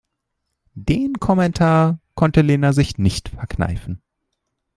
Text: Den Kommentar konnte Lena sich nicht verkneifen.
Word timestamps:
Den 0.73 1.19
Kommentar 1.19 1.99
konnte 2.15 2.41
Lena 2.41 2.73
sich 2.73 2.97
nicht 2.97 3.29
verkneifen. 3.29 4.01